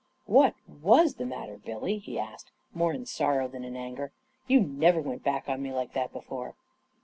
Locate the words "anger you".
3.75-4.59